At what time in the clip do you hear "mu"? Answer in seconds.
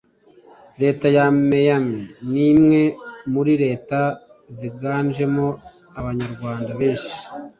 3.31-3.41